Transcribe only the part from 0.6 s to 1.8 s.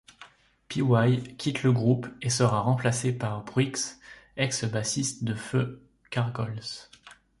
Pee-Why quitte le